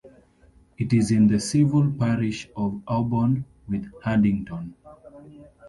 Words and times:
It 0.79 0.93
is 0.93 1.11
in 1.11 1.27
the 1.27 1.39
civil 1.39 1.91
parish 1.91 2.49
of 2.55 2.81
Aubourn 2.87 3.43
with 3.67 3.85
Haddington. 4.03 4.73